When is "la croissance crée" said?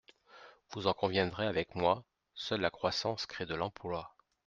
2.61-3.45